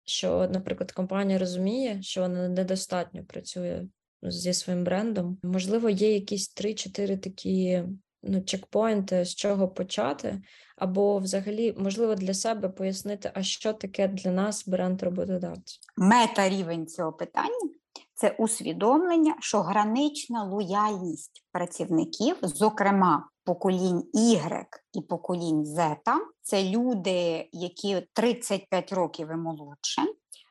що, 0.03 0.47
наприклад, 0.47 0.91
компанія 0.91 1.39
розуміє, 1.39 2.01
що 2.01 2.21
вона 2.21 2.49
недостатньо 2.49 3.25
працює 3.25 3.87
зі 4.23 4.53
своїм 4.53 4.83
брендом, 4.83 5.37
можливо, 5.43 5.89
є 5.89 6.13
якісь 6.13 6.55
3-4 6.55 7.19
такі 7.19 7.83
ну, 8.23 8.41
чекпоінти, 8.41 9.25
з 9.25 9.35
чого 9.35 9.67
почати, 9.67 10.41
або 10.77 11.19
взагалі, 11.19 11.75
можливо, 11.77 12.15
для 12.15 12.33
себе 12.33 12.69
пояснити, 12.69 13.31
а 13.33 13.43
що 13.43 13.73
таке 13.73 14.07
для 14.07 14.31
нас 14.31 14.67
бренд 14.67 15.03
роботодавця. 15.03 15.79
Мета 15.97 16.49
рівень 16.49 16.87
цього 16.87 17.13
питання 17.13 17.69
це 18.13 18.35
усвідомлення, 18.39 19.35
що 19.39 19.61
гранична 19.61 20.43
лояльність 20.43 21.43
працівників, 21.51 22.37
зокрема 22.41 23.29
поколінь 23.43 24.03
Y 24.13 24.65
і 24.93 25.01
поколінь 25.01 25.63
Z, 25.63 25.95
це 26.41 26.63
люди, 26.63 27.49
які 27.51 28.07
35 28.13 28.93
років 28.93 29.31
і 29.31 29.35
молодше. 29.35 30.01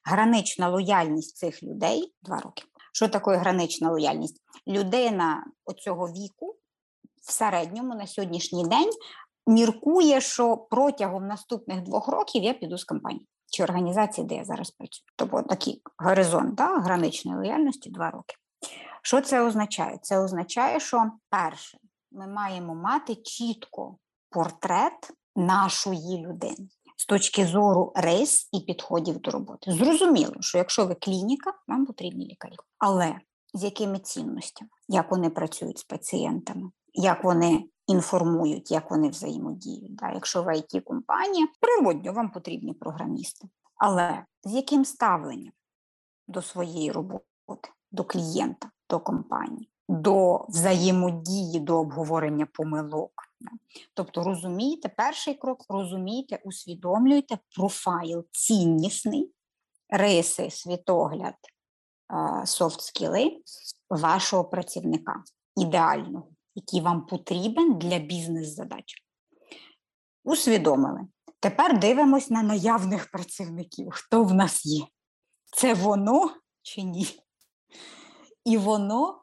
Гранична 0.05 0.69
лояльність 0.69 1.37
цих 1.37 1.63
людей 1.63 2.15
2 2.23 2.41
роки. 2.41 2.63
Що 2.93 3.09
таке 3.09 3.37
гранична 3.37 3.91
лояльність? 3.91 4.43
Людина 4.67 5.45
оцього 5.65 6.07
віку 6.07 6.57
в 7.21 7.33
середньому 7.33 7.95
на 7.95 8.07
сьогоднішній 8.07 8.65
день 8.65 8.91
міркує, 9.47 10.21
що 10.21 10.57
протягом 10.57 11.27
наступних 11.27 11.83
двох 11.83 12.09
років 12.09 12.43
я 12.43 12.55
піду 12.55 12.79
з 12.79 12.85
компанії 12.85 13.27
чи 13.51 13.63
організації, 13.63 14.27
де 14.27 14.35
я 14.35 14.45
зараз 14.45 14.71
працюю. 14.71 15.05
Тобто 15.17 15.43
такий 15.43 15.83
горизонт 15.99 16.55
да, 16.55 16.79
граничної 16.79 17.39
лояльності 17.39 17.91
два 17.91 18.11
роки. 18.11 18.35
Що 19.03 19.21
це 19.21 19.41
означає? 19.41 19.99
Це 20.03 20.19
означає, 20.19 20.81
що 20.81 21.11
перше, 21.31 21.79
ми 22.13 22.27
маємо 22.27 22.75
мати 22.75 23.15
чітко 23.15 23.97
портрет 24.31 25.13
нашої 25.37 26.27
людини 26.27 26.69
з 26.97 27.07
точки 27.07 27.47
зору 27.47 27.93
рис 27.95 28.49
і 28.53 28.61
підходів 28.61 29.19
до 29.19 29.31
роботи. 29.31 29.73
Зрозуміло, 29.73 30.35
що 30.41 30.59
якщо 30.59 30.87
ви 30.87 30.95
клініка, 30.95 31.53
вам 31.69 31.87
потрібні 31.87 32.27
лікарі. 32.27 32.57
Але 32.79 33.15
з 33.55 33.65
якими 33.65 33.99
цінностями, 33.99 34.71
як 34.89 35.11
вони 35.11 35.31
працюють 35.31 35.79
з 35.79 35.85
пацієнтами, 35.85 36.71
як 36.95 37.25
вони 37.25 37.65
інформують, 37.87 38.71
як 38.71 38.91
вони 38.91 39.09
взаємодіють. 39.09 39.95
Да? 39.95 40.13
Якщо 40.13 40.43
в 40.43 40.47
it 40.47 40.81
компанія 40.81 41.49
природньо 41.61 42.13
вам 42.13 42.31
потрібні 42.31 42.73
програмісти. 42.73 43.49
Але 43.77 44.25
з 44.45 44.53
яким 44.53 44.85
ставленням 44.85 45.53
до 46.29 46.43
своєї 46.43 46.93
роботи, 46.93 47.69
до 47.93 48.05
клієнта, 48.05 48.71
до 48.91 49.01
компанії, 49.01 49.71
до 49.89 50.47
взаємодії, 50.49 51.61
до 51.61 51.79
обговорення 51.79 52.47
помилок? 52.53 53.13
Тобто 53.95 54.25
розумійте, 54.25 54.89
перший 54.89 55.35
крок 55.35 55.65
розумійте, 55.69 56.41
усвідомлюйте 56.45 57.39
профайл 57.57 58.25
ціннісний, 58.33 59.33
риси, 59.89 60.51
світогляд, 60.51 61.35
софт-скіли 62.45 63.37
вашого 63.91 64.45
працівника 64.45 65.23
ідеального 65.57 66.29
який 66.55 66.81
вам 66.81 67.07
потрібен 67.07 67.79
для 67.79 67.99
бізнес-задач. 67.99 69.05
Усвідомили. 70.25 71.01
Тепер 71.41 71.79
дивимось 71.79 72.31
на 72.31 72.43
наявних 72.43 73.11
працівників. 73.11 73.89
Хто 73.91 74.25
в 74.25 74.35
нас 74.35 74.67
є? 74.67 74.87
Це 75.53 75.75
воно 75.75 76.35
чи 76.63 76.83
ні? 76.83 77.07
І 78.45 78.59
воно 78.59 79.23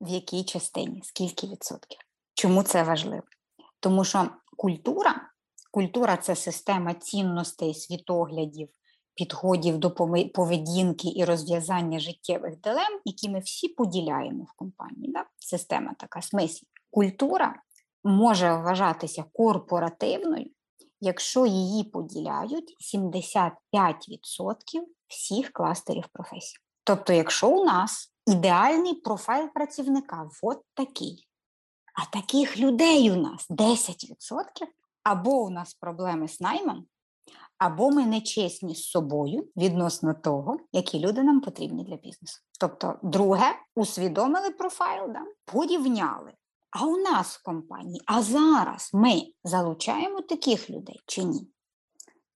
в 0.00 0.08
якій 0.08 0.44
частині? 0.44 1.02
Скільки 1.04 1.46
відсотків? 1.46 1.98
Чому 2.34 2.62
це 2.62 2.82
важливо? 2.82 3.22
Тому 3.80 4.04
що 4.04 4.30
культура, 4.56 5.30
культура 5.70 6.16
це 6.16 6.36
система 6.36 6.94
цінностей, 6.94 7.74
світоглядів, 7.74 8.68
підходів 9.14 9.78
до 9.78 9.90
поведінки 10.34 11.08
і 11.16 11.24
розв'язання 11.24 11.98
життєвих 11.98 12.60
дилем, 12.60 13.00
які 13.04 13.28
ми 13.28 13.38
всі 13.38 13.68
поділяємо 13.68 14.44
в 14.44 14.52
компанії. 14.56 15.12
Да? 15.12 15.24
Система 15.38 15.94
така 15.98 16.22
смислі. 16.22 16.66
Культура 16.90 17.54
може 18.04 18.54
вважатися 18.54 19.24
корпоративною, 19.32 20.50
якщо 21.00 21.46
її 21.46 21.84
поділяють 21.84 22.76
75% 22.94 23.52
всіх 25.08 25.52
кластерів 25.52 26.04
професій. 26.12 26.56
Тобто, 26.84 27.12
якщо 27.12 27.50
у 27.50 27.64
нас 27.64 28.12
ідеальний 28.26 28.94
профайл 28.94 29.48
працівника 29.48 30.28
от 30.42 30.62
такий, 30.74 31.28
а 31.94 32.06
таких 32.06 32.58
людей 32.58 33.10
у 33.10 33.16
нас 33.16 33.50
10%, 33.50 34.16
або 35.02 35.30
у 35.30 35.50
нас 35.50 35.74
проблеми 35.74 36.28
з 36.28 36.40
наймом, 36.40 36.86
або 37.58 37.90
ми 37.90 38.06
нечесні 38.06 38.74
з 38.74 38.84
собою 38.84 39.48
відносно 39.56 40.14
того, 40.14 40.56
які 40.72 40.98
люди 40.98 41.22
нам 41.22 41.40
потрібні 41.40 41.84
для 41.84 41.96
бізнесу. 41.96 42.40
Тобто, 42.60 42.98
друге, 43.02 43.56
усвідомили 43.74 44.50
профайл, 44.50 45.12
да? 45.12 45.20
порівняли. 45.44 46.32
А 46.70 46.86
у 46.86 46.96
нас 46.96 47.36
в 47.36 47.42
компанії, 47.42 48.02
а 48.06 48.22
зараз 48.22 48.90
ми 48.94 49.22
залучаємо 49.44 50.20
таких 50.20 50.70
людей 50.70 51.02
чи 51.06 51.24
ні? 51.24 51.50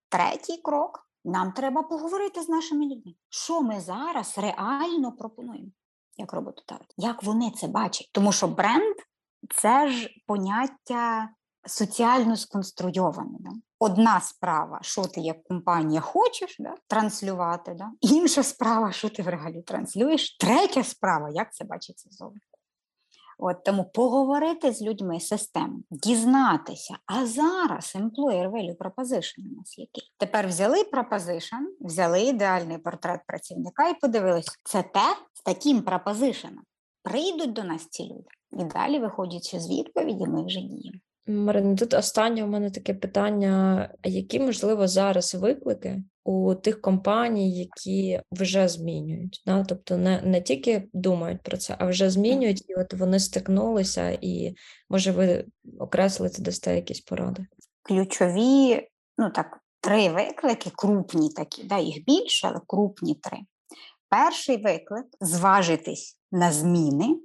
Третій 0.09 0.57
крок: 0.57 1.09
нам 1.25 1.53
треба 1.53 1.83
поговорити 1.83 2.43
з 2.43 2.49
нашими 2.49 2.85
людьми. 2.85 3.15
Що 3.29 3.63
ми 3.63 3.81
зараз 3.81 4.39
реально 4.39 5.13
пропонуємо 5.13 5.71
як 6.17 6.33
роботодавець? 6.33 6.95
Як 6.97 7.23
вони 7.23 7.51
це 7.51 7.69
бачать? 7.69 8.11
Тому 8.13 8.33
що 8.33 8.49
бренд 8.49 8.97
це 9.55 9.89
ж 9.89 10.11
поняття 10.27 11.31
соціально 11.67 12.37
сконструйоване. 12.37 13.39
Да? 13.41 13.51
Одна 13.81 14.21
справа, 14.21 14.79
що 14.83 15.05
ти 15.05 15.21
як 15.21 15.45
компанія 15.45 16.01
хочеш 16.01 16.57
да, 16.59 16.75
транслювати, 16.87 17.75
да? 17.75 17.91
інша 18.01 18.43
справа, 18.43 18.93
що 18.93 19.09
ти 19.09 19.23
в 19.23 19.29
реалі 19.29 19.63
транслюєш, 19.63 20.37
третя 20.37 20.85
справа, 20.85 21.31
як 21.31 21.55
це 21.55 21.65
бачиться 21.65 22.09
зовні. 22.11 22.41
От 23.39 23.65
Тому 23.65 23.85
поговорити 23.85 24.73
з 24.73 24.83
людьми 24.83 25.21
систему, 25.21 25.83
дізнатися, 25.91 26.99
а 27.07 27.27
зараз 27.27 27.97
employer 27.97 28.51
value 28.51 28.77
proposition 28.77 29.53
у 29.53 29.57
нас 29.57 29.79
який. 29.79 30.13
Тепер 30.17 30.49
взяли 30.49 30.83
proposition, 30.83 31.65
взяли 31.81 32.23
ідеальний 32.23 32.79
портрет 32.79 33.21
працівника 33.27 33.89
і 33.89 33.95
подивилися, 33.95 34.53
це 34.65 34.83
те 34.83 35.17
з 35.35 35.43
таким 35.43 35.81
proposition. 35.81 36.51
Прийдуть 37.03 37.53
до 37.53 37.65
нас 37.65 37.87
ці 37.87 38.05
люди. 38.05 38.29
І 38.53 38.65
далі, 38.65 38.99
виходячи 38.99 39.61
з 39.61 39.71
відповіді, 39.71 40.27
ми 40.27 40.45
вже 40.45 40.61
діємо. 40.61 40.99
Марина, 41.29 41.77
тут 41.77 41.95
останнє 41.95 42.45
у 42.45 42.47
мене 42.47 42.71
таке 42.71 42.95
питання: 42.95 43.89
які 44.05 44.41
можливо 44.41 44.89
зараз 44.89 45.35
виклики 45.35 46.03
у 46.25 46.55
тих 46.55 46.81
компаній, 46.81 47.59
які 47.59 48.21
вже 48.33 48.69
змінюють? 48.69 49.43
Да? 49.47 49.65
Тобто 49.65 49.97
не 49.97 50.23
не 50.23 50.41
тільки 50.41 50.89
думають 50.93 51.43
про 51.43 51.57
це, 51.57 51.77
а 51.79 51.87
вже 51.87 52.11
змінюють, 52.11 52.71
і 52.71 52.75
от 52.75 52.95
вони 52.95 53.21
стикнулися, 53.21 54.19
і 54.21 54.55
може 54.91 55.13
ви 55.13 55.45
окреслити 55.79 56.43
дасте 56.43 56.75
якісь 56.75 57.01
поради? 57.01 57.47
Ключові, 57.83 58.89
ну 59.19 59.31
так, 59.31 59.59
три 59.81 60.09
виклики, 60.09 60.71
крупні 60.75 61.31
такі, 61.31 61.65
да, 61.65 61.79
їх 61.79 62.05
більше, 62.05 62.49
але 62.49 62.61
крупні 62.67 63.15
три. 63.15 63.39
Перший 64.09 64.57
виклик 64.57 65.07
зважитись 65.21 66.19
на 66.33 66.53
зміни 66.53 67.17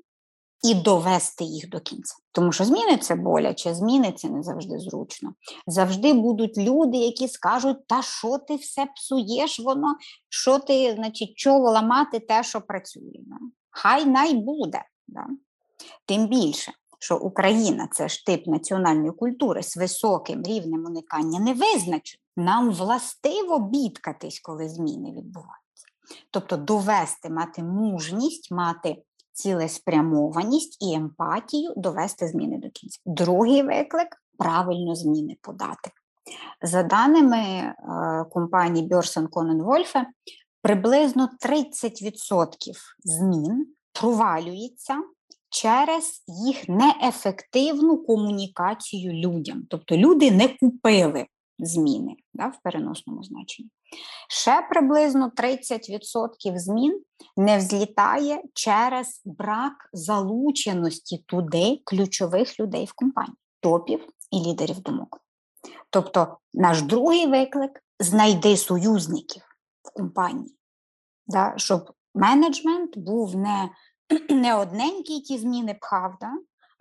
і 0.63 0.73
довести 0.73 1.43
їх 1.43 1.69
до 1.69 1.79
кінця. 1.79 2.15
Тому 2.31 2.51
що 2.51 2.65
зміни 2.65 2.97
це 2.97 3.15
боляче, 3.15 3.73
зміни 3.73 4.11
це 4.11 4.29
не 4.29 4.43
завжди 4.43 4.79
зручно. 4.79 5.33
Завжди 5.67 6.13
будуть 6.13 6.57
люди, 6.57 6.97
які 6.97 7.27
скажуть, 7.27 7.87
та 7.87 8.01
що 8.01 8.37
ти 8.37 8.55
все 8.55 8.85
псуєш, 8.95 9.59
воно, 9.59 9.95
що 10.29 10.59
ти, 10.59 10.93
значить, 10.95 11.33
чого 11.35 11.71
ламати 11.71 12.19
те, 12.19 12.43
що 12.43 12.61
працює. 12.61 13.19
Да? 13.19 13.35
Хай 13.69 14.05
най 14.05 14.33
буде. 14.33 14.81
Да? 15.07 15.25
Тим 16.05 16.27
більше, 16.27 16.71
що 16.99 17.17
Україна 17.17 17.87
це 17.91 18.07
ж 18.07 18.25
тип 18.25 18.47
національної 18.47 19.11
культури 19.11 19.63
з 19.63 19.77
високим 19.77 20.43
рівнем 20.43 20.85
уникання 20.85 21.39
не 21.39 21.53
визначено. 21.53 22.23
Нам 22.37 22.71
властиво 22.71 23.59
бідкатись, 23.59 24.39
коли 24.39 24.69
зміни 24.69 25.11
відбуваються. 25.11 25.87
Тобто 26.31 26.57
довести, 26.57 27.29
мати 27.29 27.63
мужність, 27.63 28.51
мати 28.51 29.03
цілеспрямованість 29.33 30.77
і 30.81 30.93
емпатію 30.93 31.73
довести 31.77 32.27
зміни 32.27 32.57
до 32.57 32.69
кінця. 32.69 32.99
Другий 33.05 33.63
виклик 33.63 34.07
правильно 34.37 34.95
зміни 34.95 35.37
подати. 35.41 35.91
За 36.61 36.83
даними 36.83 37.37
е, 37.37 37.75
компанії 38.31 38.87
Бьорсен 38.87 39.27
Конен 39.27 39.61
Вольфе, 39.61 40.05
приблизно 40.61 41.29
30% 41.45 42.51
змін 43.03 43.67
провалюється 43.93 45.03
через 45.49 46.23
їх 46.27 46.69
неефективну 46.69 47.97
комунікацію 47.97 49.13
людям. 49.13 49.63
Тобто 49.69 49.97
люди 49.97 50.31
не 50.31 50.47
купили 50.47 51.25
зміни 51.59 52.15
да, 52.33 52.47
в 52.47 52.61
переносному 52.63 53.23
значенні. 53.23 53.69
Ще 54.29 54.67
приблизно 54.69 55.31
30% 55.37 56.57
змін 56.57 57.01
не 57.37 57.57
взлітає 57.57 58.41
через 58.53 59.21
брак 59.25 59.89
залученості 59.93 61.17
туди 61.27 61.81
ключових 61.83 62.59
людей 62.59 62.85
в 62.85 62.93
компанії, 62.93 63.37
топів 63.59 64.07
і 64.31 64.49
лідерів 64.49 64.79
думок. 64.79 65.19
Тобто, 65.89 66.37
наш 66.53 66.81
другий 66.81 67.27
виклик 67.27 67.83
знайди 67.99 68.57
союзників 68.57 69.43
в 69.83 69.93
компанії, 69.93 70.57
да, 71.27 71.53
щоб 71.57 71.91
менеджмент 72.15 72.97
був 72.97 73.35
не 73.35 73.69
не 74.29 74.55
одненький 74.55 75.21
ті 75.21 75.37
зміни 75.37 75.77
пхав, 75.81 76.17
да, 76.21 76.31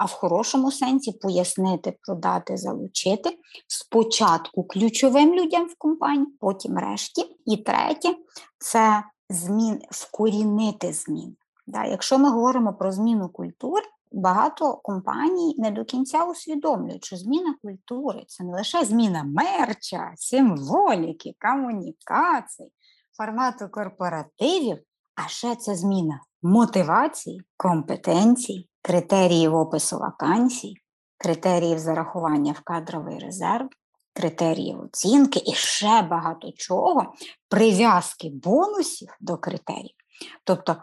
а 0.03 0.05
в 0.05 0.13
хорошому 0.13 0.73
сенсі 0.73 1.13
пояснити, 1.13 1.99
продати, 2.01 2.57
залучити 2.57 3.39
спочатку 3.69 4.65
ключовим 4.65 5.35
людям 5.35 5.67
в 5.67 5.75
компанії, 5.79 6.27
потім 6.41 6.79
решті. 6.79 7.37
І 7.47 7.57
третє 7.57 8.15
це 8.59 9.05
змін, 9.31 9.83
вкорінити 9.91 10.93
змін. 10.93 11.37
Да, 11.67 11.85
Якщо 11.85 12.19
ми 12.19 12.31
говоримо 12.31 12.73
про 12.73 12.93
зміну 12.93 13.29
культур, 13.29 13.81
багато 14.13 14.77
компаній 14.77 15.55
не 15.59 15.71
до 15.71 15.85
кінця 15.85 16.25
усвідомлюють, 16.25 17.05
що 17.05 17.17
зміна 17.17 17.55
культури 17.63 18.25
це 18.27 18.45
не 18.45 18.53
лише 18.53 18.85
зміна 18.85 19.25
мерча, 19.25 20.13
символіки, 20.17 21.35
комунікацій, 21.41 22.73
формату 23.17 23.69
корпоративів, 23.69 24.79
а 25.15 25.29
ще 25.29 25.57
це 25.57 25.75
зміна 25.75 26.21
мотивації, 26.43 27.43
компетенцій, 27.57 28.69
критеріїв 28.83 29.55
опису 29.55 29.99
вакансій, 29.99 30.75
критеріїв 31.19 31.79
зарахування 31.79 32.53
в 32.53 32.61
кадровий 32.61 33.19
резерв, 33.19 33.69
критеріїв 34.15 34.81
оцінки 34.81 35.43
і 35.47 35.55
ще 35.55 36.03
багато 36.03 36.53
чого, 36.53 37.13
прив'язки 37.49 38.31
бонусів 38.35 39.09
до 39.21 39.37
критеріїв. 39.37 39.97
Тобто 40.45 40.77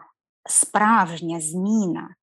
справжня 0.50 1.42
зміна 1.42 2.16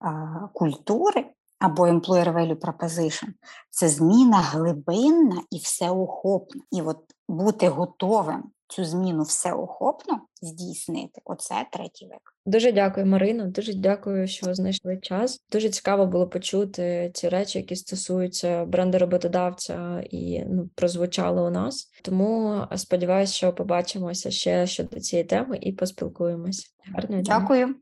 а, 0.00 0.10
культури 0.52 1.26
або 1.58 1.86
employer 1.86 2.34
value 2.34 2.60
proposition– 2.60 3.28
це 3.70 3.88
зміна 3.88 4.36
глибинна 4.36 5.42
і 5.50 5.58
всеохопна. 5.58 6.62
І 6.70 6.82
от 6.82 6.98
бути 7.28 7.68
готовим 7.68 8.44
цю 8.72 8.84
зміну 8.84 9.22
всеохопно 9.22 10.20
здійснити. 10.42 11.20
Оце 11.24 11.66
третій 11.72 12.06
век. 12.06 12.20
Дуже 12.46 12.72
дякую, 12.72 13.06
Марино. 13.06 13.46
Дуже 13.46 13.74
дякую, 13.74 14.28
що 14.28 14.54
знайшли 14.54 14.98
час. 15.02 15.44
Дуже 15.52 15.68
цікаво 15.68 16.06
було 16.06 16.28
почути 16.28 17.10
ці 17.14 17.28
речі, 17.28 17.58
які 17.58 17.76
стосуються 17.76 18.64
бренду 18.64 18.98
роботодавця 18.98 20.04
і 20.10 20.44
ну, 20.44 20.70
прозвучали 20.74 21.42
у 21.42 21.50
нас. 21.50 21.90
Тому 22.02 22.62
сподіваюся, 22.76 23.32
що 23.32 23.52
побачимося 23.52 24.30
ще 24.30 24.66
щодо 24.66 25.00
цієї 25.00 25.28
теми 25.28 25.58
і 25.60 25.72
поспілкуємося. 25.72 26.68
Гарно 26.94 27.22
дякую. 27.22 27.74